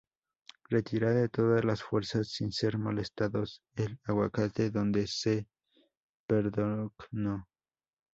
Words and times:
Retirada 0.67 1.21
de 1.21 1.29
todas 1.29 1.63
las 1.63 1.83
fuerzas 1.83 2.29
sin 2.29 2.51
ser 2.51 2.79
molestados, 2.79 3.61
el 3.75 3.99
Aguacate 4.07 4.71
donde 4.71 5.05
se 5.05 5.45
pernoctó. 6.27 7.45